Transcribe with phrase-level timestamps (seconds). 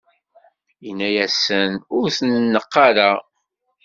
[0.89, 3.09] inna-asen: Ur t-neqq ara!